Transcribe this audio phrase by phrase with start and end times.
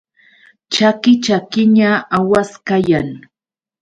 [0.73, 3.07] Chaki chakiña awas kayan.